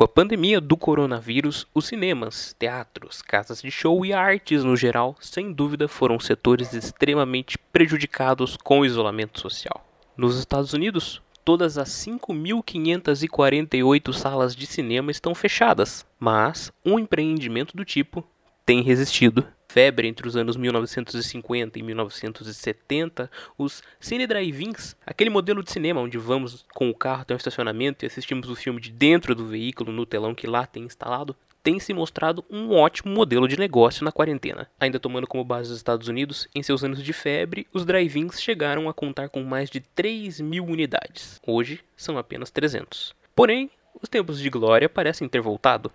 [0.00, 5.14] Com a pandemia do coronavírus, os cinemas, teatros, casas de show e artes no geral,
[5.20, 9.86] sem dúvida, foram setores extremamente prejudicados com o isolamento social.
[10.16, 17.84] Nos Estados Unidos, todas as 5.548 salas de cinema estão fechadas, mas um empreendimento do
[17.84, 18.26] tipo
[18.64, 25.70] tem resistido febre entre os anos 1950 e 1970, os cine drive-ins, aquele modelo de
[25.70, 29.32] cinema onde vamos com o carro até um estacionamento e assistimos o filme de dentro
[29.32, 33.58] do veículo no telão que lá tem instalado, tem se mostrado um ótimo modelo de
[33.58, 34.68] negócio na quarentena.
[34.80, 38.88] Ainda tomando como base os Estados Unidos, em seus anos de febre, os drive-ins chegaram
[38.88, 41.40] a contar com mais de 3 mil unidades.
[41.46, 43.14] Hoje são apenas 300.
[43.36, 43.70] Porém,
[44.02, 45.92] os tempos de glória parecem ter voltado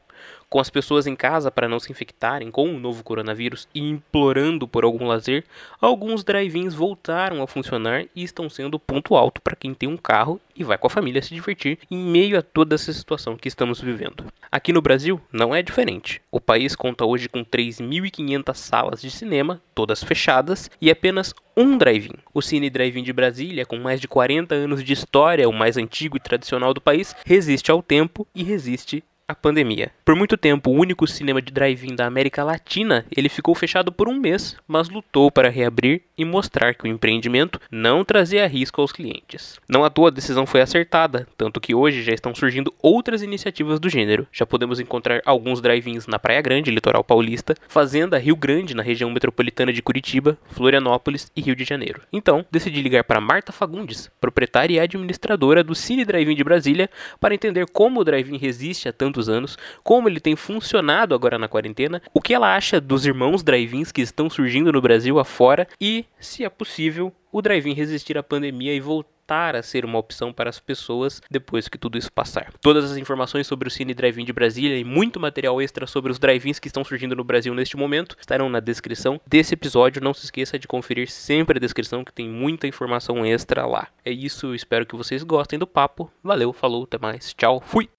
[0.49, 4.67] com as pessoas em casa para não se infectarem com o novo coronavírus e implorando
[4.67, 5.43] por algum lazer,
[5.81, 10.39] alguns drive-ins voltaram a funcionar e estão sendo ponto alto para quem tem um carro
[10.55, 13.81] e vai com a família se divertir em meio a toda essa situação que estamos
[13.81, 14.25] vivendo.
[14.51, 16.21] Aqui no Brasil não é diferente.
[16.31, 22.13] O país conta hoje com 3.500 salas de cinema, todas fechadas, e apenas um drive-in.
[22.33, 26.15] O Cine Drive-In de Brasília, com mais de 40 anos de história, o mais antigo
[26.15, 29.91] e tradicional do país, resiste ao tempo e resiste a pandemia.
[30.03, 34.07] Por muito tempo, o único cinema de drive-in da América Latina, ele ficou fechado por
[34.07, 38.91] um mês, mas lutou para reabrir e mostrar que o empreendimento não trazia risco aos
[38.91, 39.59] clientes.
[39.67, 43.79] Não à toa a decisão foi acertada, tanto que hoje já estão surgindo outras iniciativas
[43.79, 44.27] do gênero.
[44.31, 49.09] Já podemos encontrar alguns drive-ins na Praia Grande, litoral paulista, Fazenda Rio Grande, na região
[49.09, 52.01] metropolitana de Curitiba, Florianópolis e Rio de Janeiro.
[52.13, 57.33] Então, decidi ligar para Marta Fagundes, proprietária e administradora do Cine Drive-In de Brasília, para
[57.33, 61.47] entender como o drive-in resiste a tanto tantos anos, como ele tem funcionado agora na
[61.47, 66.05] quarentena, o que ela acha dos irmãos drive-ins que estão surgindo no Brasil afora e,
[66.19, 70.49] se é possível, o drive-in resistir à pandemia e voltar a ser uma opção para
[70.49, 72.53] as pessoas depois que tudo isso passar.
[72.61, 76.19] Todas as informações sobre o Cine Drive-In de Brasília e muito material extra sobre os
[76.19, 80.03] drive-ins que estão surgindo no Brasil neste momento estarão na descrição desse episódio.
[80.03, 83.87] Não se esqueça de conferir sempre a descrição que tem muita informação extra lá.
[84.03, 86.11] É isso, espero que vocês gostem do papo.
[86.23, 87.33] Valeu, falou, até mais.
[87.33, 87.89] Tchau, fui!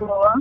[0.00, 0.34] Olá.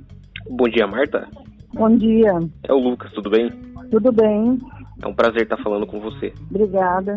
[0.49, 1.27] Bom dia, Marta.
[1.73, 2.31] Bom dia.
[2.63, 3.49] É o Lucas, tudo bem?
[3.91, 4.59] Tudo bem.
[5.01, 6.33] É um prazer estar falando com você.
[6.49, 7.15] Obrigada.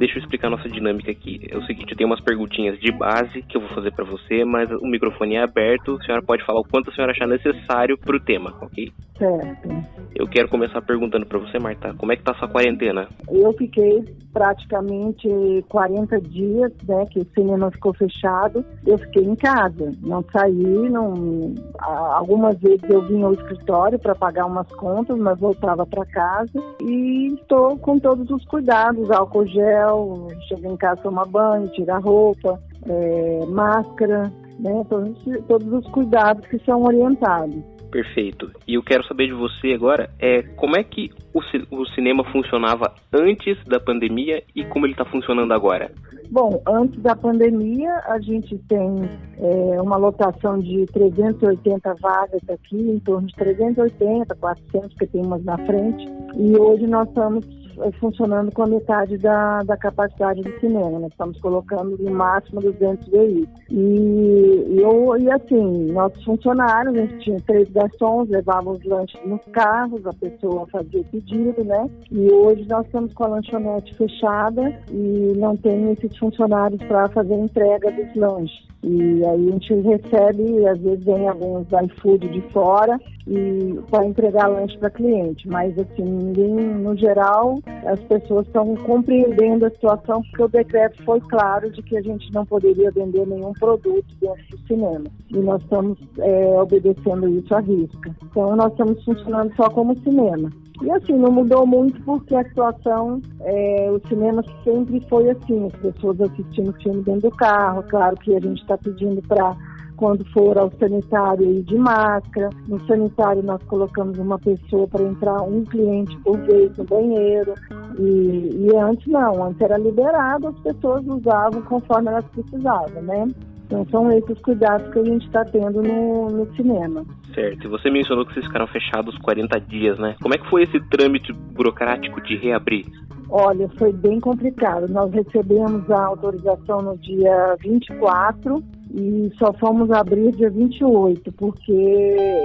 [0.00, 1.46] Deixa eu explicar nossa dinâmica aqui.
[1.50, 4.46] É o seguinte, eu tenho umas perguntinhas de base que eu vou fazer para você,
[4.46, 7.98] mas o microfone é aberto, a senhora pode falar o quanto a senhora achar necessário
[7.98, 8.90] pro tema, ok?
[9.18, 9.68] Certo.
[10.14, 13.08] Eu quero começar perguntando para você, Marta, como é que tá a sua quarentena?
[13.30, 14.02] Eu fiquei
[14.32, 15.28] praticamente
[15.68, 18.64] 40 dias, né, que o cinema ficou fechado.
[18.86, 24.46] Eu fiquei em casa, não saí, não algumas vezes eu vinha ao escritório para pagar
[24.46, 30.28] umas contas, mas voltava para casa e estou com todos os cuidados, álcool gel, hotel,
[30.48, 34.84] chega em casa, tomar banho, tirar roupa, é, máscara, né?
[34.88, 37.62] Todos, todos os cuidados que são orientados.
[37.90, 38.50] Perfeito.
[38.68, 41.40] E eu quero saber de você agora é como é que o,
[41.76, 45.90] o cinema funcionava antes da pandemia e como ele está funcionando agora.
[46.30, 49.08] Bom, antes da pandemia a gente tem
[49.38, 55.44] é, uma lotação de 380 vagas aqui, em torno de 380, 400, que tem umas
[55.44, 56.08] na frente.
[56.36, 57.59] E hoje nós estamos
[57.98, 60.98] funcionando com a metade da, da capacidade do cinema.
[60.98, 63.48] Nós estamos colocando no máximo 200 veículos.
[63.70, 69.20] E, e, eu, e assim, nossos funcionários, a gente tinha três garçons, levavam os lanches
[69.24, 71.88] nos carros, a pessoa fazia o pedido, né?
[72.10, 77.34] E hoje nós estamos com a lanchonete fechada e não tem esses funcionários para fazer
[77.34, 78.70] entrega dos lanches.
[78.82, 84.48] E aí a gente recebe, às vezes vem alguns iFood de fora e para entregar
[84.48, 85.46] lanche para cliente.
[85.48, 91.20] Mas assim, ninguém, no geral, as pessoas estão compreendendo a situação porque o decreto foi
[91.20, 95.04] claro de que a gente não poderia vender nenhum produto dentro do cinema.
[95.30, 98.14] E nós estamos é, obedecendo isso à risca.
[98.22, 100.50] Então nós estamos funcionando só como cinema.
[100.82, 105.80] E assim, não mudou muito porque a situação, é, o cinema sempre foi assim, as
[105.80, 109.54] pessoas assistindo filme dentro do carro, claro que a gente está pedindo para
[110.00, 112.48] quando for ao sanitário ir de máscara.
[112.66, 117.54] No sanitário nós colocamos uma pessoa para entrar um cliente por vez no banheiro.
[117.98, 123.28] E, e antes não, antes era liberado, as pessoas usavam conforme elas precisavam, né?
[123.66, 127.04] Então são esses cuidados que a gente está tendo no, no cinema.
[127.34, 127.66] Certo.
[127.66, 130.16] E você mencionou que vocês ficaram fechados 40 dias, né?
[130.22, 132.86] Como é que foi esse trâmite burocrático de reabrir?
[133.28, 134.88] Olha, foi bem complicado.
[134.88, 141.72] Nós recebemos a autorização no dia 24 e só fomos abrir dia 28, porque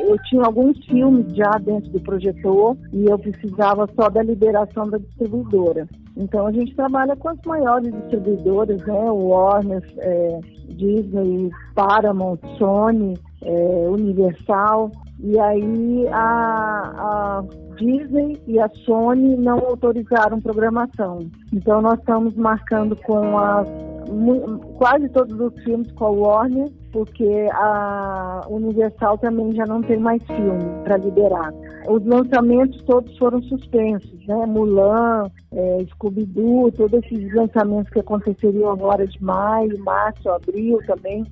[0.08, 4.98] eu tinha alguns filmes já dentro do projetor e eu precisava só da liberação da
[4.98, 5.88] distribuidora.
[6.16, 9.12] Então a gente trabalha com as maiores distribuidoras, né?
[9.12, 10.40] Warner, é,
[10.70, 14.92] Disney, Paramount, Sony, é, Universal.
[15.20, 17.44] E aí a, a
[17.78, 21.20] Disney e a Sony não autorizaram programação.
[21.52, 23.68] Então nós estamos marcando com as
[24.78, 30.24] quase todos os filmes com a Warner, porque a Universal também já não tem mais
[30.24, 31.54] filme para liberar.
[31.88, 34.46] Os lançamentos todos foram suspensos, né?
[34.46, 41.26] Mulan, é, Scooby-Doo, todos esses lançamentos que aconteceriam agora de maio, março, abril também,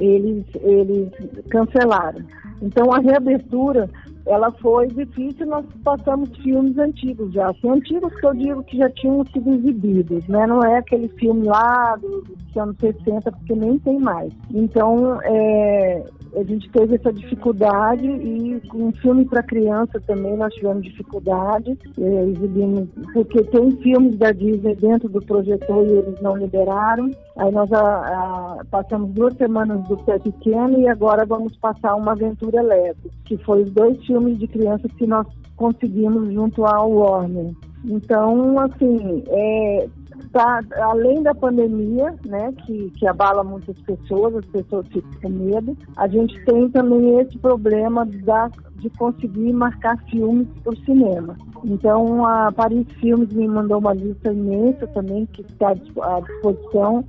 [0.00, 1.10] eles, eles
[1.50, 2.24] cancelaram.
[2.60, 3.88] Então a reabertura
[4.26, 8.88] ela foi difícil, nós passamos filmes antigos já, assim, antigos que eu digo que já
[8.90, 10.46] tinham sido exibidos, né?
[10.46, 12.24] Não é aquele filme lá dos
[12.56, 14.32] anos 60, porque nem tem mais.
[14.50, 16.04] Então, é,
[16.36, 21.78] a gente teve essa dificuldade e com um filme para criança também nós tivemos dificuldade,
[21.98, 27.10] é, exibimos, porque tem filmes da Disney dentro do projetor e eles não liberaram.
[27.36, 32.12] Aí nós a, a, passamos duas semanas do pé pequeno e agora vamos passar uma
[32.12, 35.26] aventura leve, que foi os dois filmes de crianças que nós
[35.56, 37.52] conseguimos junto ao Warner.
[37.84, 39.88] Então, assim, é,
[40.32, 45.76] tá, além da pandemia, né, que, que abala muitas pessoas, as pessoas ficam com medo,
[45.96, 51.36] a gente tem também esse problema da, de conseguir marcar filmes por cinema.
[51.64, 57.04] Então, a Paris Filmes me mandou uma lista imensa também, que está à disposição,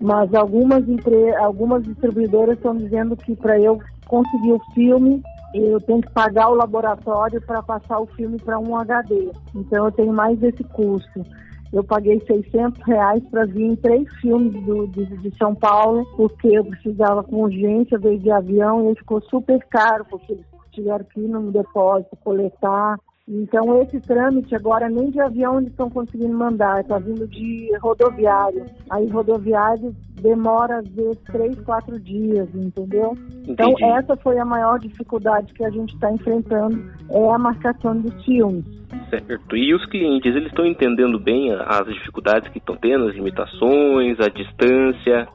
[0.00, 5.22] mas algumas, entre, algumas distribuidoras estão dizendo que para eu conseguir o filme,
[5.54, 9.30] eu tenho que pagar o laboratório para passar o filme para um HD.
[9.54, 11.24] Então eu tenho mais esse custo.
[11.72, 16.48] Eu paguei 600 reais para vir em três filmes do, de, de, São Paulo, porque
[16.48, 21.20] eu precisava com urgência, veio de avião e ficou super caro, porque eles tiveram que
[21.20, 22.98] ir no depósito, coletar.
[23.26, 28.66] Então, esse trâmite agora nem de avião eles estão conseguindo mandar, está vindo de rodoviário.
[28.90, 33.16] Aí, rodoviário demora às vezes três, quatro dias, entendeu?
[33.48, 33.84] Então, Entendi.
[33.84, 38.24] Então, essa foi a maior dificuldade que a gente está enfrentando, é a marcação dos
[38.24, 38.64] filmes.
[39.08, 39.56] Certo.
[39.56, 44.28] E os clientes, eles estão entendendo bem as dificuldades que estão tendo, as limitações, a
[44.28, 45.26] distância?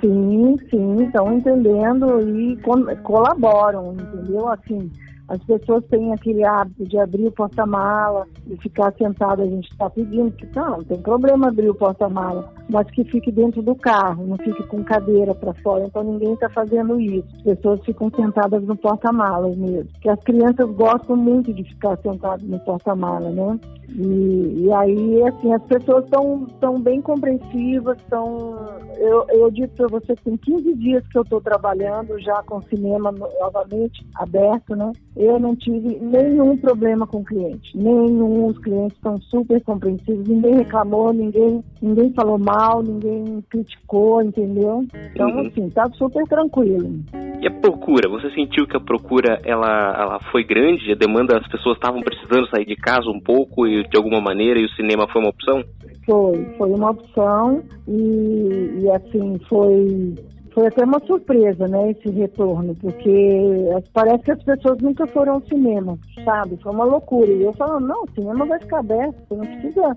[0.00, 2.56] Sim, sim, estão entendendo e
[3.02, 4.48] colaboram, entendeu?
[4.48, 4.90] Assim,
[5.32, 9.40] as pessoas têm aquele hábito de abrir o porta-mala e ficar sentado.
[9.40, 13.32] A gente está pedindo que não, não tem problema abrir o porta-mala, mas que fique
[13.32, 15.86] dentro do carro, não fique com cadeira para fora.
[15.86, 17.26] Então ninguém está fazendo isso.
[17.36, 19.90] As pessoas ficam sentadas no porta-malas mesmo.
[19.92, 23.58] Porque as crianças gostam muito de ficar sentadas no porta-mala, né?
[23.94, 28.56] E, e, aí, assim, as pessoas estão tão bem compreensivas, estão...
[28.96, 32.62] Eu, eu digo para você que tem 15 dias que eu estou trabalhando já com
[32.62, 34.92] cinema novamente aberto, né?
[35.22, 38.46] Eu não tive nenhum problema com o cliente, nenhum.
[38.46, 44.84] Os clientes estão super compreensivos, ninguém reclamou, ninguém, ninguém falou mal, ninguém criticou, entendeu?
[45.12, 45.46] Então, uhum.
[45.46, 47.00] assim, tá super tranquilo.
[47.40, 48.08] E a procura?
[48.08, 50.90] Você sentiu que a procura ela, ela foi grande?
[50.90, 54.58] A demanda, as pessoas estavam precisando sair de casa um pouco e de alguma maneira
[54.58, 55.62] e o cinema foi uma opção?
[56.04, 60.14] Foi, foi uma opção e, e assim, foi
[60.52, 65.42] foi até uma surpresa, né, esse retorno, porque parece que as pessoas nunca foram ao
[65.42, 66.58] cinema, sabe?
[66.62, 67.30] Foi uma loucura.
[67.30, 69.96] E eu falando, não, o cinema vai ficar aberto, você não precisa,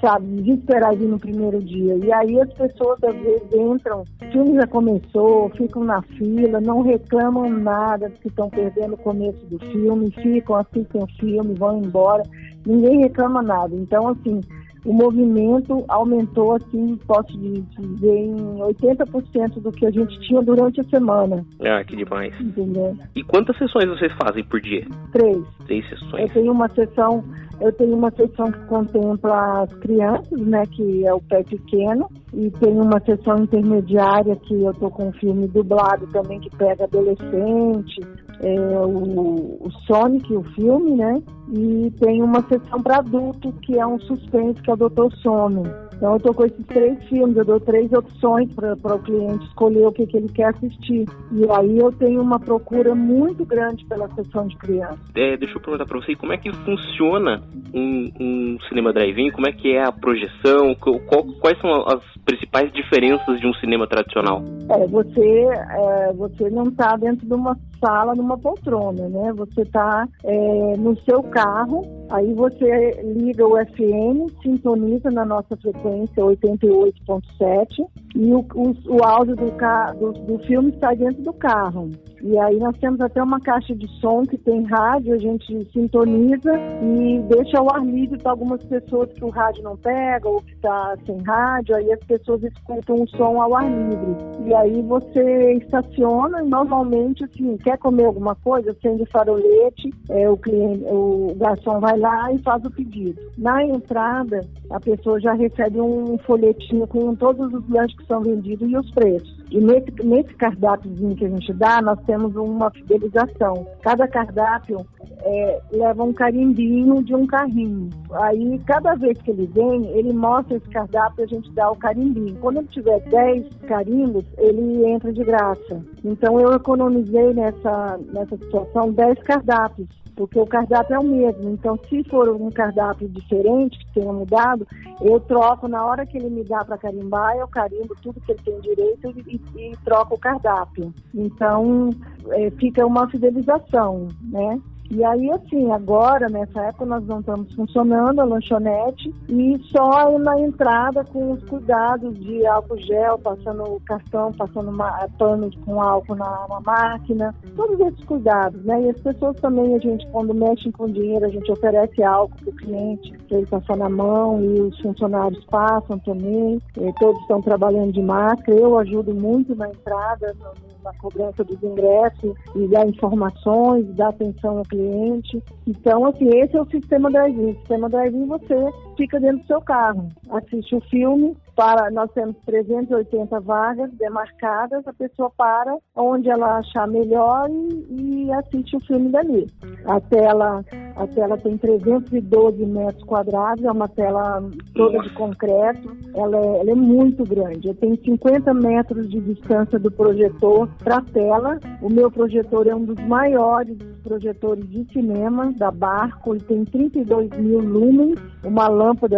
[0.00, 1.96] sabe, de esperar vir no primeiro dia.
[1.96, 6.82] E aí as pessoas às vezes entram, o filme já começou, ficam na fila, não
[6.82, 12.22] reclamam nada que estão perdendo o começo do filme, ficam, assistem o filme, vão embora,
[12.64, 13.74] ninguém reclama nada.
[13.74, 14.40] Então, assim,
[14.84, 20.84] o movimento aumentou, assim, posso dizer, em 80% do que a gente tinha durante a
[20.84, 21.44] semana.
[21.60, 22.34] Ah, que demais.
[22.40, 22.96] Entendeu?
[23.14, 24.86] E quantas sessões vocês fazem por dia?
[25.12, 25.42] Três.
[25.66, 26.22] Três sessões.
[26.22, 27.24] Eu tenho uma sessão,
[27.60, 32.50] eu tenho uma sessão que contempla as crianças, né, que é o pé pequeno, e
[32.50, 38.00] tem uma sessão intermediária que eu tô com um filme dublado também que pega adolescente,
[38.42, 41.22] é, o, o Sonic, o filme, né?
[41.52, 45.62] E tem uma sessão para adulto que é um suspense que é o Doutor Sono.
[46.02, 49.86] Então eu tô com esses três filmes, eu dou três opções para o cliente escolher
[49.86, 51.06] o que, que ele quer assistir.
[51.30, 54.98] E aí eu tenho uma procura muito grande pela sessão de criança.
[55.14, 57.40] É, deixa eu perguntar para você, como é que funciona
[57.72, 59.30] um, um cinema drive-in?
[59.30, 60.74] Como é que é a projeção?
[60.74, 64.42] Qual, quais são as principais diferenças de um cinema tradicional?
[64.70, 69.32] É, você, é, você não está dentro de uma sala, numa poltrona, né?
[69.34, 76.22] Você está é, no seu carro, aí você liga o FM, sintoniza na nossa frequência
[76.22, 79.50] 88.7 e o, o, o áudio do,
[79.98, 81.90] do, do filme sai dentro do carro.
[82.22, 86.52] E aí nós temos até uma caixa de som que tem rádio, a gente sintoniza
[86.80, 90.52] e deixa ao ar livre para algumas pessoas que o rádio não pega ou que
[90.52, 94.16] está sem rádio, aí as pessoas escutam o som ao ar livre.
[94.46, 100.36] E aí você estaciona e normalmente assim, quer comer alguma coisa, acende farolete, é, o
[100.36, 103.20] cliente, o garçom vai lá e faz o pedido.
[103.36, 108.70] Na entrada, a pessoa já recebe um folhetinho com todos os lanches que são vendidos
[108.70, 109.42] e os preços.
[109.50, 113.66] E nesse, nesse cardápiozinho que a gente dá, nós temos uma fidelização.
[113.82, 114.86] Cada cardápio
[115.22, 117.90] é, leva um carimbinho de um carrinho.
[118.12, 121.76] Aí, cada vez que ele vem, ele mostra esse cardápio e a gente dá o
[121.76, 122.36] carimbinho.
[122.40, 125.80] Quando ele tiver 10 carimbos, ele entra de graça.
[126.04, 131.50] Então, eu economizei nessa, nessa situação 10 cardápios porque o cardápio é o mesmo.
[131.50, 134.64] Então, se for um cardápio diferente, que tenha mudado,
[135.00, 138.40] eu troco na hora que ele me dá para carimbar, eu carimbo tudo que ele
[138.44, 140.94] tem direito e, e, troco o cardápio.
[141.12, 141.90] Então,
[142.30, 144.60] é, fica uma fidelização, né?
[144.94, 150.38] E aí, assim, agora, nessa época, nós não estamos funcionando a lanchonete e só na
[150.38, 156.14] entrada com os cuidados de álcool gel, passando o cartão, passando uma, pano com álcool
[156.14, 158.82] na, na, máquina, todos esses cuidados, né?
[158.82, 162.50] E as pessoas também, a gente, quando mexem com dinheiro, a gente oferece álcool para
[162.50, 167.40] o cliente, para ele passar na mão e os funcionários passam também, e todos estão
[167.40, 168.58] trabalhando de máscara.
[168.58, 170.34] Eu ajudo muito na entrada,
[170.82, 175.42] na cobrança dos ingressos e dar informações, dar atenção ao cliente.
[175.66, 177.50] Então, assim, esse é o sistema drive-in.
[177.50, 182.36] O sistema drive-in você fica dentro do seu carro, assiste o filme, para, nós temos
[182.46, 189.10] 380 vagas demarcadas, a pessoa para onde ela achar melhor e, e assiste o filme
[189.10, 189.46] dali.
[189.86, 190.64] A tela,
[190.96, 194.42] a tela tem 312 metros quadrados, é uma tela
[194.74, 197.72] toda de concreto, ela é, ela é muito grande.
[197.74, 201.58] Tenho 50 metros de distância do projetor para a tela.
[201.80, 207.30] O meu projetor é um dos maiores projetores de cinema da Barco, ele tem 32
[207.38, 209.16] mil lumens, uma lâmpada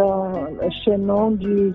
[0.82, 1.74] Xenon de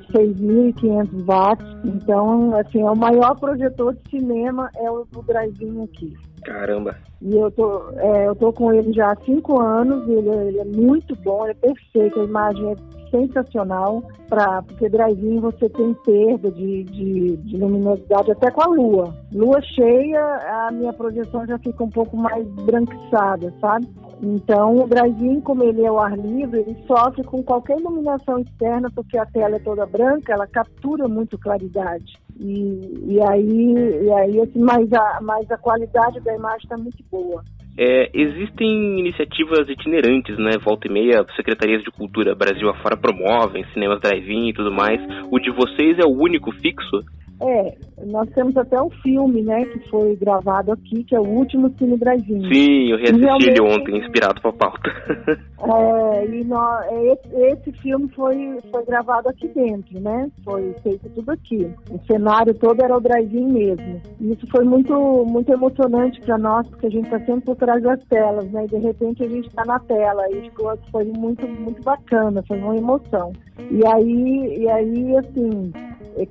[0.50, 1.66] 6.500 watts.
[1.86, 6.18] Então, assim, é o maior projetor de cinema é o do drive aqui.
[6.44, 6.96] Caramba!
[7.22, 10.66] E eu tô, é, eu tô com ele já há cinco anos, ele, ele é
[10.66, 12.76] muito bom, ele é perfeito, a imagem é
[13.12, 19.16] sensacional, pra, porque drive-in você tem perda de, de, de, luminosidade até com a lua.
[19.34, 20.22] Lua cheia,
[20.68, 23.88] a minha projeção já fica um pouco mais branquiçada, sabe?
[24.22, 28.90] Então, o drive-in, como ele é ao ar livre, ele sofre com qualquer iluminação externa,
[28.94, 32.14] porque a tela é toda branca, ela captura muito claridade.
[32.38, 33.74] E, e aí,
[34.04, 37.44] e aí assim, mas, a, mas a qualidade da imagem está muito boa.
[37.78, 40.58] É, existem iniciativas itinerantes, né?
[40.62, 45.00] Volta e meia, secretarias de cultura Brasil afora promovem, cinemas drive-in e tudo mais.
[45.32, 47.00] O de vocês é o único fixo?
[47.42, 47.74] É,
[48.06, 51.98] nós temos até um filme, né, que foi gravado aqui, que é o último Cine
[51.98, 52.42] Brasil.
[52.52, 54.90] Sim, eu reassisti ele ontem, inspirado pra pauta.
[55.40, 60.30] é, e nós, é, esse, filme foi, foi gravado aqui dentro, né?
[60.44, 61.70] Foi feito tudo aqui.
[61.90, 64.02] O cenário todo era o drive-in mesmo.
[64.20, 64.94] E isso foi muito,
[65.26, 68.66] muito emocionante para nós, porque a gente está sempre por trás das telas, né?
[68.66, 70.24] E de repente a gente está na tela.
[70.32, 70.52] E
[70.92, 73.32] foi muito, muito bacana, foi uma emoção.
[73.72, 75.72] E aí, e aí assim,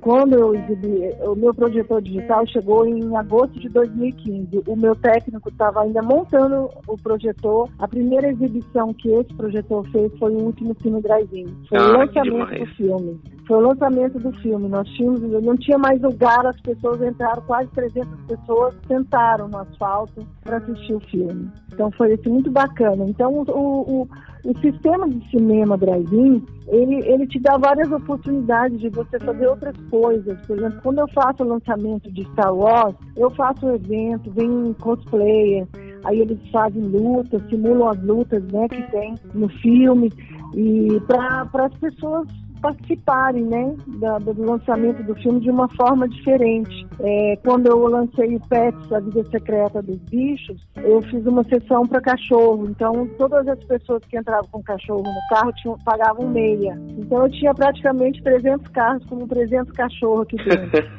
[0.01, 4.63] quando eu exibi, o meu projetor digital chegou em agosto de 2015.
[4.67, 7.69] O meu técnico estava ainda montando o projetor.
[7.79, 11.47] A primeira exibição que esse projetor fez foi o último filme Drive-In.
[11.67, 13.19] Foi ah, o lançamento do filme.
[13.47, 14.69] Foi o lançamento do filme.
[14.69, 20.25] Nós tínhamos, não tinha mais lugar, as pessoas entraram, quase 300 pessoas sentaram no asfalto
[20.43, 21.49] para assistir o filme.
[21.73, 23.05] Então foi assim, muito bacana.
[23.07, 24.07] Então o, o,
[24.43, 29.75] o sistema de cinema Drive-In ele, ele te dá várias oportunidades de você fazer outras
[29.89, 30.39] coisas.
[30.45, 34.73] Por exemplo, quando eu faço o lançamento de Star Wars, eu faço um evento, vem
[34.79, 35.67] cosplayer,
[36.05, 40.11] aí eles fazem lutas, simulam as lutas né, que tem no filme,
[40.53, 42.27] e para as pessoas
[42.59, 46.87] participarem né, da, do lançamento do filme de uma forma diferente.
[46.99, 51.87] É, quando eu lancei o Pets, A Vida Secreta dos Bichos, eu fiz uma sessão
[51.87, 52.67] para cachorro.
[52.69, 56.79] Então, todas as pessoas que entravam com cachorro no carro tinham, pagavam meia.
[56.97, 60.89] Então, eu tinha praticamente 300 carros com 300 cachorros aqui dentro.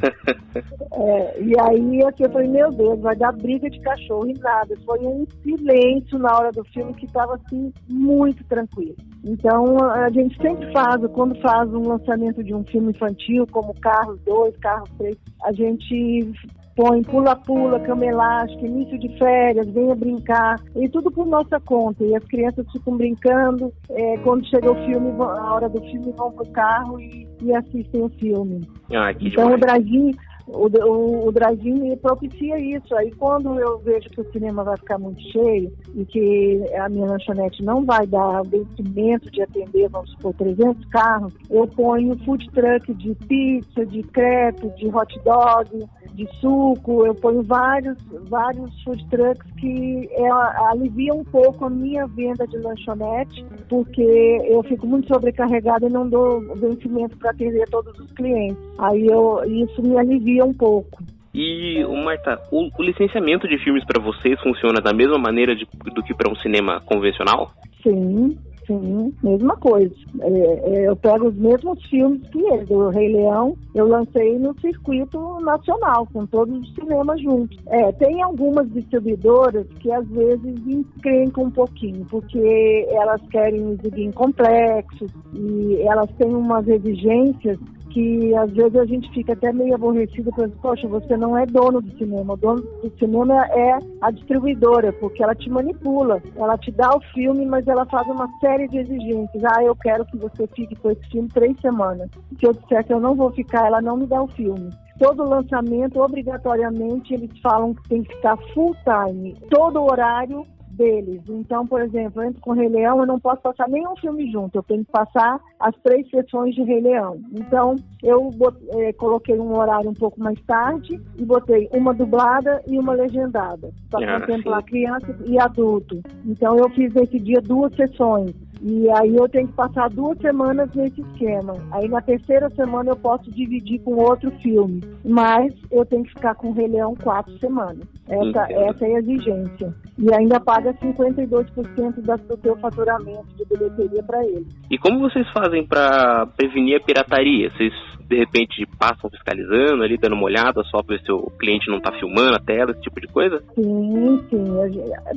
[0.95, 4.75] é, e aí, assim, eu falei, meu Deus, vai dar briga de cachorro e nada.
[4.87, 8.97] Foi um silêncio na hora do filme que estava, assim, muito tranquilo.
[9.25, 13.75] Então, a gente sempre faz, quando faz faz um lançamento de um filme infantil, como
[13.81, 16.33] Carros 2, Carros 3, a gente
[16.77, 22.05] põe pula-pula, cama elástica, início de férias, venha brincar, e tudo por nossa conta.
[22.05, 26.31] E as crianças ficam brincando, é, quando chega o filme, a hora do filme, vão
[26.31, 28.61] pro carro e, e assistem o filme.
[28.95, 29.55] Ah, então demais.
[29.55, 30.11] o Brasil
[30.53, 32.95] o, o, o drive-in propicia isso.
[32.95, 37.07] Aí quando eu vejo que o cinema vai ficar muito cheio e que a minha
[37.07, 42.93] lanchonete não vai dar vencimento de atender, vamos supor, 300 carros, eu ponho food truck
[42.95, 47.97] de pizza, de crepe, de hot dog, de suco, eu ponho vários,
[48.29, 50.31] vários food trucks que é,
[50.71, 54.03] aliviam um pouco a minha venda de lanchonete, porque
[54.47, 58.59] eu fico muito sobrecarregada e não dou vencimento para atender todos os clientes.
[58.79, 61.03] Aí eu, isso me alivia um pouco.
[61.33, 66.03] E, Marta, o, o licenciamento de filmes para vocês funciona da mesma maneira de, do
[66.03, 67.53] que para um cinema convencional?
[67.83, 68.37] Sim,
[68.71, 69.93] Sim, mesma coisa.
[70.21, 74.55] É, é, eu pego os mesmos filmes que ele, do Rei Leão, eu lancei no
[74.61, 77.59] circuito nacional, com todos os cinemas juntos.
[77.67, 84.13] É, tem algumas distribuidoras que às vezes encrencam um pouquinho, porque elas querem exibir em
[84.13, 87.59] complexos e elas têm umas exigências
[87.91, 91.81] que às vezes a gente fica até meio aborrecido, pensando, poxa, você não é dono
[91.81, 96.71] do cinema, o dono do cinema é a distribuidora, porque ela te manipula, ela te
[96.71, 99.45] dá o filme, mas ela faz uma série de exigências.
[99.45, 102.09] Ah, eu quero que você fique com esse filme três semanas.
[102.39, 104.71] Se eu disser que eu não vou ficar, ela não me dá o filme
[105.01, 109.35] todo lançamento, obrigatoriamente, eles falam que tem que ficar full time.
[109.49, 111.23] Todo horário deles.
[111.29, 114.57] Então, por exemplo, antes com o Rei Leão, eu não posso passar nenhum filme junto,
[114.57, 117.21] eu tenho que passar as três sessões de Rei Leão.
[117.33, 118.31] Então, eu
[118.79, 123.71] é, coloquei um horário um pouco mais tarde e botei uma dublada e uma legendada,
[123.91, 124.69] para ah, contemplar sim.
[124.69, 126.01] criança e adulto.
[126.25, 128.35] Então, eu fiz nesse dia duas sessões.
[128.63, 131.55] E aí eu tenho que passar duas semanas nesse esquema.
[131.71, 134.83] Aí na terceira semana eu posso dividir com outro filme.
[135.03, 137.87] Mas eu tenho que ficar com o Rei Leão quatro semanas.
[138.07, 139.75] Essa, essa é a exigência.
[140.01, 144.47] E ainda paga 52% do teu faturamento de bilheteria para ele.
[144.71, 147.51] E como vocês fazem para prevenir a pirataria?
[147.51, 147.73] Vocês
[148.11, 151.79] de repente passam fiscalizando ali, dando uma olhada só para ver se o cliente não
[151.79, 153.41] está filmando a tela, esse tipo de coisa?
[153.55, 154.45] Sim, sim.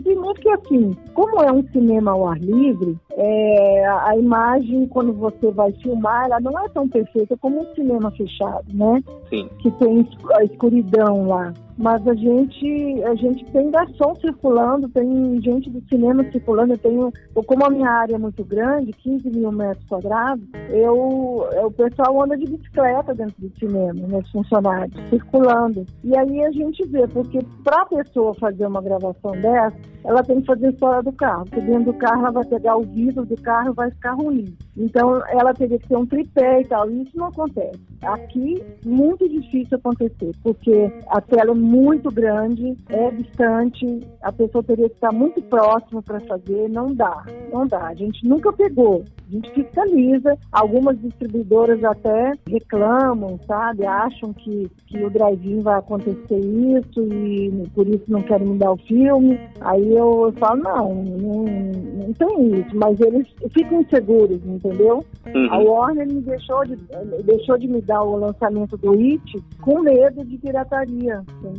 [0.04, 5.50] Primeiro que assim, como é um cinema ao ar livre, é, a imagem, quando você
[5.52, 9.04] vai filmar, ela não é tão perfeita como um cinema fechado, né?
[9.28, 9.50] Sim.
[9.60, 15.70] Que tem a escuridão lá mas a gente a gente tem garçom circulando, tem gente
[15.70, 17.12] do cinema circulando, eu tenho,
[17.46, 22.24] como a minha área é muito grande, 15 mil metros quadrados, eu, eu o pessoal
[22.24, 25.86] anda de bicicleta dentro do cinema, meus funcionários, circulando.
[26.04, 30.42] E aí a gente vê, porque para a pessoa fazer uma gravação dessa, ela tem
[30.42, 33.42] que fazer fora do carro, porque dentro do carro ela vai pegar o vidro do
[33.42, 34.56] carro e vai ficar ruim.
[34.78, 37.80] Então ela teria que ter um tripé e tal, e isso não acontece.
[38.02, 44.96] Aqui, muito difícil acontecer, porque a tela muito grande, é distante, a pessoa teria que
[44.96, 47.88] estar muito próxima para fazer, não dá, não dá.
[47.88, 55.04] A gente nunca pegou, a gente fiscaliza, algumas distribuidoras até reclamam, sabe, acham que, que
[55.04, 59.40] o drive-in vai acontecer isso e por isso não querem me dar o filme.
[59.62, 65.04] Aí eu falo, não, não, não tem isso, mas eles ficam inseguros, entendeu?
[65.34, 65.54] Uhum.
[65.54, 66.76] A Warner me deixou de,
[67.24, 71.53] deixou de me dar o lançamento do It com medo de pirataria, entendeu?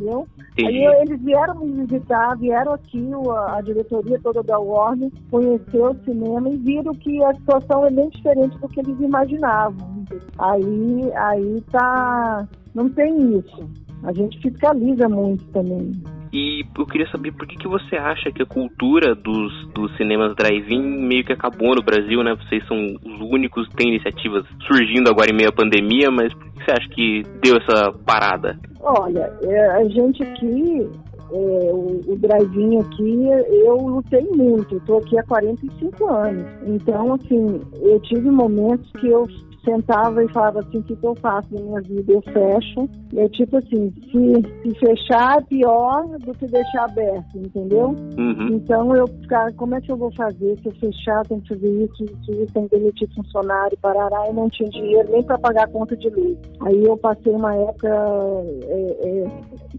[0.57, 6.03] Aí eles vieram me visitar, vieram aqui, a, a diretoria toda da Warner, conheceu o
[6.05, 10.05] cinema e viram que a situação é bem diferente do que eles imaginavam.
[10.37, 12.47] Aí, aí tá.
[12.73, 13.69] Não tem isso.
[14.03, 15.93] A gente fiscaliza muito também.
[16.35, 20.35] E eu queria saber por que, que você acha que a cultura dos, dos cinemas
[20.35, 22.35] drive-in meio que acabou no Brasil, né?
[22.35, 26.65] Vocês são os únicos têm iniciativas surgindo agora em meio à pandemia, mas por que
[26.65, 28.59] você acha que deu essa parada?
[28.81, 30.89] Olha, é, a gente aqui
[31.31, 33.29] é, o, o drive-in aqui,
[33.65, 34.75] eu lutei muito.
[34.75, 36.45] Estou aqui há 45 anos.
[36.67, 39.25] Então, assim, eu tive momentos que eu
[39.65, 42.13] sentava e falava assim, o que, que eu faço na minha vida?
[42.13, 42.89] Eu fecho.
[43.15, 47.95] É tipo assim, se, se fechar é pior do que deixar aberto, entendeu?
[48.17, 48.47] Uhum.
[48.53, 50.57] Então eu ficava, como é que eu vou fazer?
[50.61, 54.33] Se eu fechar, tem que fazer isso, isso, isso, tem que demitir funcionário, parará, e
[54.33, 56.37] não tinha dinheiro nem para pagar a conta de luz.
[56.61, 59.27] Aí eu passei uma época é, é,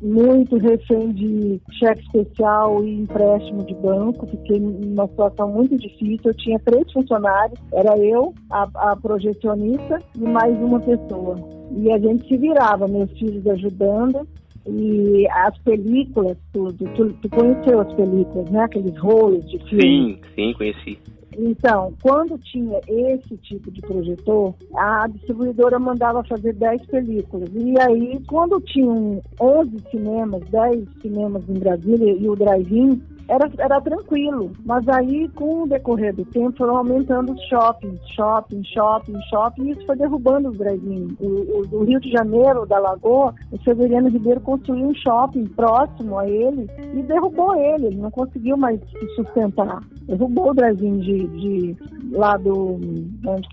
[0.03, 6.21] muito refém de cheque especial e empréstimo de banco, fiquei numa situação muito difícil.
[6.25, 9.76] Eu tinha três funcionários, era eu, a, a projecionista,
[10.17, 11.37] e mais uma pessoa.
[11.77, 14.27] E a gente se virava, meus filhos ajudando.
[14.69, 16.85] E as películas, tudo.
[16.97, 18.65] Tu, tu conheceu as películas, né?
[18.65, 19.81] Aqueles rolos de filme.
[19.83, 20.99] Sim, sim, conheci.
[21.39, 27.49] Então, quando tinha esse tipo de projetor, a distribuidora mandava fazer 10 películas.
[27.55, 33.81] E aí, quando tinham 11 cinemas, 10 cinemas em Brasília e o drive-in, era, era
[33.81, 34.53] tranquilo.
[34.65, 39.71] Mas aí, com o decorrer do tempo, foram aumentando os shoppings, shopping, shopping, shopping, e
[39.73, 41.17] isso foi derrubando os drive-in.
[41.21, 46.19] O, o, o, Rio de Janeiro, da Lagoa, o Severiano Ribeiro construiu um shopping próximo
[46.19, 47.87] a ele e derrubou ele.
[47.87, 49.83] Ele não conseguiu mais se sustentar.
[50.03, 51.77] Derrubou o drive-in de, de,
[52.13, 52.79] lá do,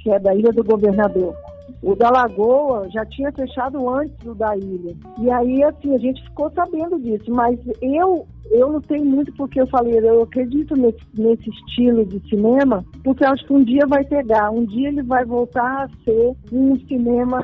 [0.01, 1.35] que é, da Ilha do Governador.
[1.83, 4.95] O da Lagoa já tinha fechado antes do da ilha.
[5.19, 7.29] E aí, assim, a gente ficou sabendo disso.
[7.29, 12.85] Mas eu eu lutei muito porque eu falei, eu acredito nesse, nesse estilo de cinema,
[13.03, 16.77] porque acho que um dia vai pegar, um dia ele vai voltar a ser um
[16.87, 17.39] cinema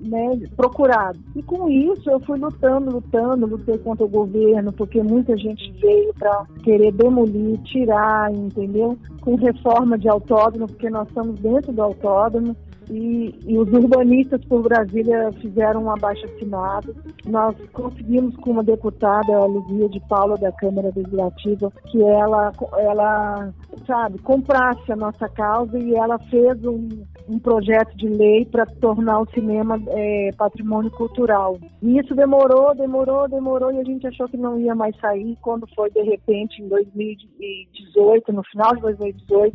[0.00, 1.18] né, procurado.
[1.36, 6.12] E com isso eu fui lutando, lutando, lutei contra o governo, porque muita gente veio
[6.14, 8.98] para querer demolir, tirar, entendeu?
[9.20, 12.56] Com reforma de autódromo, porque nós estamos dentro do autódromo.
[12.90, 16.94] E, e, os urbanistas por Brasília fizeram um abaixo-assinado.
[17.24, 23.52] Nós conseguimos com uma deputada, a Luzia de Paula, da Câmara Legislativa, que ela, ela
[23.86, 26.88] sabe, comprasse a nossa causa e ela fez um,
[27.28, 31.58] um projeto de lei para tornar o cinema é, patrimônio cultural.
[31.80, 35.36] E isso demorou, demorou, demorou e a gente achou que não ia mais sair.
[35.40, 39.52] Quando foi, de repente, em 2018, no final de 2018,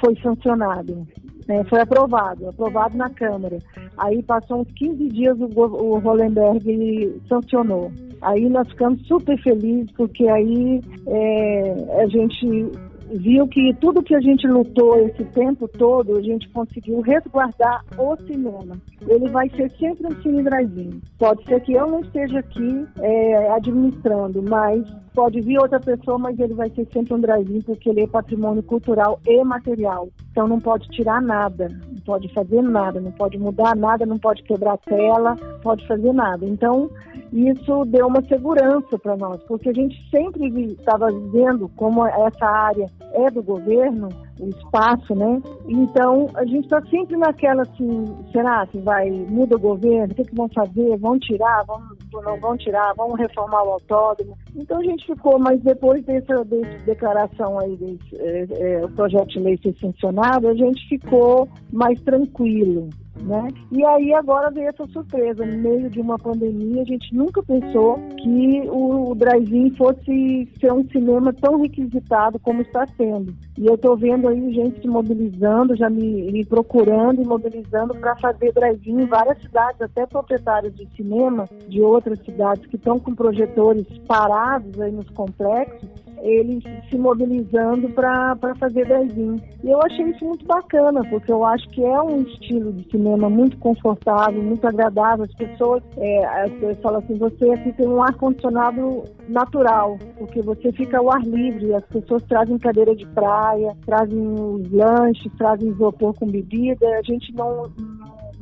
[0.00, 1.06] foi sancionado
[1.48, 3.58] né, foi aprovado, aprovado na Câmara.
[3.96, 7.90] Aí passou uns 15 dias o, o Hollenberg sancionou.
[8.20, 12.70] Aí nós ficamos super felizes porque aí é, a gente
[13.16, 18.16] viu que tudo que a gente lutou esse tempo todo, a gente conseguiu resguardar o
[18.26, 18.76] cinema.
[19.06, 23.50] Ele vai ser sempre um cine drive Pode ser que eu não esteja aqui é,
[23.52, 24.84] administrando, mas
[25.14, 28.62] pode vir outra pessoa, mas ele vai ser sempre um drive porque ele é patrimônio
[28.62, 30.08] cultural e material.
[30.38, 34.44] Então não pode tirar nada, não pode fazer nada, não pode mudar nada, não pode
[34.44, 36.46] quebrar tela, pode fazer nada.
[36.46, 36.88] Então
[37.32, 42.86] isso deu uma segurança para nós, porque a gente sempre estava vendo como essa área
[43.14, 45.40] é do governo, o espaço, né?
[45.66, 50.24] Então, a gente está sempre naquela assim, será que vai, muda o governo, o que,
[50.24, 50.96] que vão fazer?
[50.98, 51.80] Vão tirar, vão,
[52.24, 54.36] não vão tirar, vão reformar o autódromo.
[54.56, 59.28] Então a gente ficou, mas depois dessa, dessa declaração aí, desse, é, é, o projeto
[59.28, 62.88] de lei ser sancionado, a gente ficou mais tranquilo.
[63.22, 63.48] Né?
[63.70, 67.98] E aí agora veio essa surpresa, no meio de uma pandemia, a gente nunca pensou
[68.16, 73.34] que o, o drive-in fosse ser um cinema tão requisitado como está sendo.
[73.58, 78.16] E eu estou vendo aí gente se mobilizando, já me, me procurando e mobilizando para
[78.16, 83.14] fazer drive-in em várias cidades, até proprietários de cinema de outras cidades que estão com
[83.14, 85.88] projetores parados aí nos complexos,
[86.22, 89.36] eles se mobilizando para fazer drive-in.
[89.62, 93.28] E eu achei isso muito bacana, porque eu acho que é um estilo de cinema
[93.28, 95.24] muito confortável, muito agradável.
[95.24, 100.72] As pessoas, é, as pessoas falam assim, você aqui tem um ar-condicionado natural, porque você
[100.72, 106.14] fica ao ar livre, as pessoas trazem cadeira de praia, trazem os lanches, trazem isopor
[106.14, 107.70] com bebida, a gente não,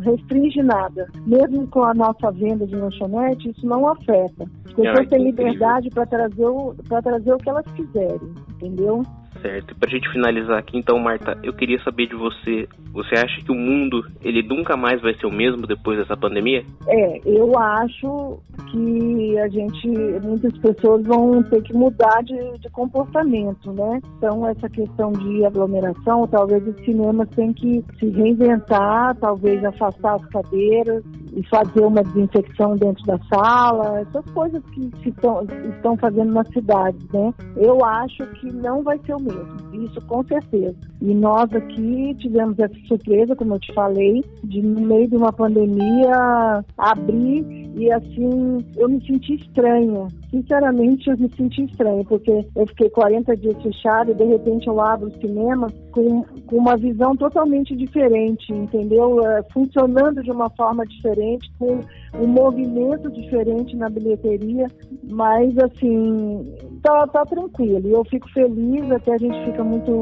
[0.00, 1.08] restringe nada.
[1.26, 4.44] Mesmo com a nossa venda de lanchonete, isso não afeta.
[4.66, 9.02] As pessoas têm liberdade para trazer, o, trazer o que elas quiserem, entendeu?
[9.40, 9.74] Certo.
[9.76, 12.68] Pra gente finalizar aqui, então, Marta, eu queria saber de você.
[12.92, 16.64] Você acha que o mundo, ele nunca mais vai ser o mesmo depois dessa pandemia?
[16.88, 18.38] É, eu acho
[18.70, 19.88] que a gente,
[20.22, 24.00] muitas pessoas vão ter que mudar de, de comportamento, né?
[24.16, 30.26] Então, essa questão de aglomeração, talvez os cinemas tenham que se reinventar, talvez afastar as
[30.26, 31.04] cadeiras
[31.36, 35.46] e fazer uma desinfecção dentro da sala, essas coisas que se estão,
[35.76, 37.32] estão fazendo nas cidades, né?
[37.56, 40.74] Eu acho que não vai ser o mesmo, isso com certeza.
[41.02, 45.32] E nós aqui tivemos essa surpresa, como eu te falei, de no meio de uma
[45.32, 50.08] pandemia abrir e assim eu me senti estranha.
[50.30, 54.80] Sinceramente, eu me senti estranha, porque eu fiquei 40 dias fechada e de repente eu
[54.80, 59.24] abro o cinema com, com uma visão totalmente diferente, entendeu?
[59.26, 61.80] É, funcionando de uma forma diferente, com
[62.18, 64.66] um movimento diferente na bilheteria,
[65.04, 67.86] mas assim, tá, tá tranquilo.
[67.88, 69.92] Eu fico feliz, até a gente fica muito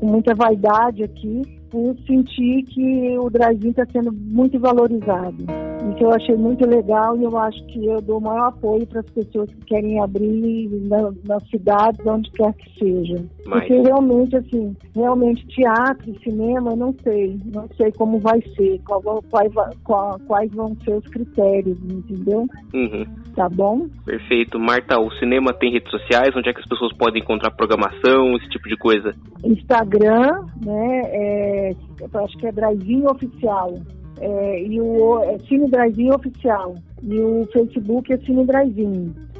[0.00, 5.67] com muita vaidade aqui por sentir que o Brasil está sendo muito valorizado.
[5.94, 9.00] Que eu achei muito legal e eu acho que eu dou o maior apoio para
[9.00, 13.24] as pessoas que querem abrir na, nas cidades, onde quer que seja.
[13.46, 13.60] Mas...
[13.60, 19.02] Porque realmente, assim, realmente teatro, cinema, eu não sei, não sei como vai ser, qual,
[19.30, 19.52] quais,
[19.84, 22.46] qual, quais vão ser os critérios, entendeu?
[22.74, 23.04] Uhum.
[23.34, 23.86] Tá bom?
[24.04, 24.58] Perfeito.
[24.58, 28.48] Marta, o cinema tem redes sociais, onde é que as pessoas podem encontrar programação, esse
[28.48, 29.14] tipo de coisa?
[29.44, 31.76] Instagram, né, é,
[32.14, 33.74] acho que é Drive Oficial
[34.20, 35.70] é, e o é, Cine
[36.14, 36.74] Oficial.
[37.02, 38.46] E o Facebook é Cine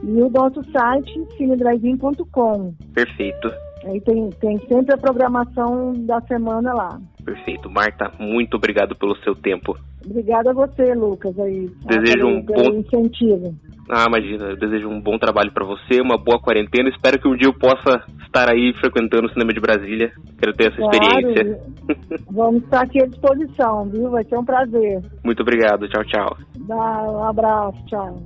[0.02, 2.74] E o nosso site, cinedrive.com.
[2.94, 3.50] Perfeito.
[3.84, 7.00] Aí tem, tem sempre a programação da semana lá.
[7.24, 7.70] Perfeito.
[7.70, 9.76] Marta, muito obrigado pelo seu tempo.
[10.08, 11.70] Obrigada a você, Lucas, aí.
[11.84, 13.54] Desejo um bom incentivo.
[13.90, 16.90] Ah, imagina, eu desejo um bom trabalho para você, uma boa quarentena.
[16.90, 20.12] Espero que um dia eu possa estar aí frequentando o cinema de Brasília.
[20.38, 21.60] Quero ter essa claro, experiência.
[22.30, 24.10] Vamos estar aqui à disposição, viu?
[24.10, 25.02] Vai ser um prazer.
[25.24, 25.88] Muito obrigado.
[25.88, 26.36] Tchau, tchau.
[26.66, 27.84] Dá um abraço.
[27.86, 28.22] Tchau.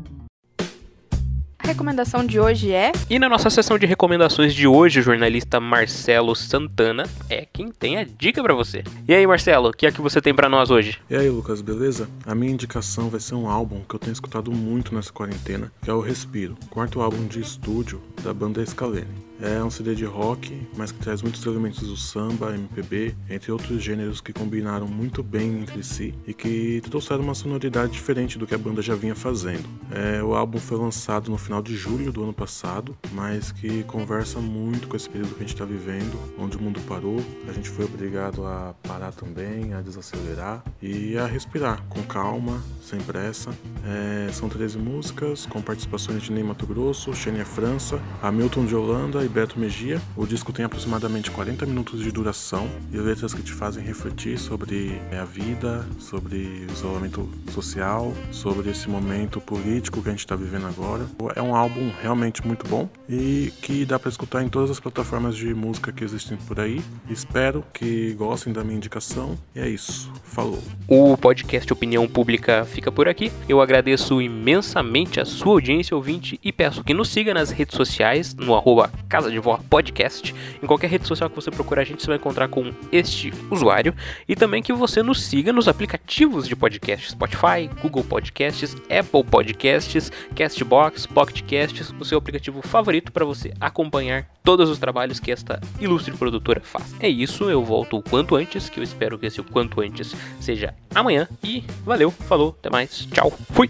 [1.62, 2.90] A recomendação de hoje é.
[3.08, 7.98] E na nossa sessão de recomendações de hoje, o jornalista Marcelo Santana é quem tem
[7.98, 8.82] a dica para você.
[9.06, 10.98] E aí, Marcelo, o que é que você tem para nós hoje?
[11.08, 12.08] E aí, Lucas, beleza?
[12.26, 15.88] A minha indicação vai ser um álbum que eu tenho escutado muito nessa quarentena, que
[15.88, 19.31] é o Respiro, quarto álbum de estúdio da banda Scalene.
[19.42, 23.82] É um CD de rock, mas que traz muitos elementos do samba, MPB, entre outros
[23.82, 28.54] gêneros que combinaram muito bem entre si e que trouxeram uma sonoridade diferente do que
[28.54, 29.68] a banda já vinha fazendo.
[29.90, 34.38] É, o álbum foi lançado no final de julho do ano passado, mas que conversa
[34.38, 37.68] muito com esse período que a gente está vivendo, onde o mundo parou, a gente
[37.68, 43.50] foi obrigado a parar também, a desacelerar e a respirar com calma, sem pressa.
[43.84, 49.24] É, são 13 músicas com participações de Ney Mato Grosso, Xenia França, Hamilton de Holanda
[49.24, 50.00] e Beto Megia.
[50.16, 55.00] O disco tem aproximadamente 40 minutos de duração e letras que te fazem refletir sobre
[55.10, 60.36] é, a vida, sobre o isolamento social, sobre esse momento político que a gente está
[60.36, 61.06] vivendo agora.
[61.34, 65.34] É um álbum realmente muito bom e que dá para escutar em todas as plataformas
[65.34, 66.82] de música que existem por aí.
[67.08, 70.12] Espero que gostem da minha indicação e é isso.
[70.24, 70.62] Falou.
[70.86, 73.32] O podcast Opinião Pública fica por aqui.
[73.48, 78.34] Eu agradeço imensamente a sua audiência ouvinte e peço que nos siga nas redes sociais
[78.34, 78.90] no arroba
[79.22, 80.34] Casa de Vó Podcast.
[80.60, 83.94] Em qualquer rede social que você procurar, a gente vai encontrar com este usuário.
[84.28, 90.10] E também que você nos siga nos aplicativos de podcast: Spotify, Google Podcasts, Apple Podcasts,
[90.34, 95.60] Castbox, Pocket Casts, o seu aplicativo favorito para você acompanhar todos os trabalhos que esta
[95.78, 96.92] ilustre produtora faz.
[96.98, 100.16] É isso, eu volto o quanto antes, que eu espero que esse o quanto antes
[100.40, 101.28] seja amanhã.
[101.44, 103.68] E valeu, falou, até mais, tchau, fui!